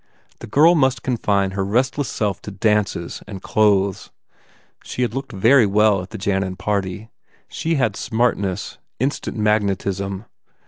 The 0.39 0.47
girl 0.47 0.73
must 0.73 1.03
confine 1.03 1.51
her 1.51 1.63
restless 1.63 2.09
self 2.09 2.41
to 2.41 2.49
dances 2.49 3.21
and 3.27 3.39
clothes. 3.39 4.09
She 4.83 5.03
had 5.03 5.13
looked 5.13 5.31
very 5.31 5.67
well 5.67 6.01
at 6.01 6.09
the 6.09 6.17
Jannan 6.17 6.55
party. 6.55 7.11
She 7.47 7.75
had 7.75 7.95
smartness, 7.95 8.79
instant 8.99 9.37
magnetism. 9.37 10.25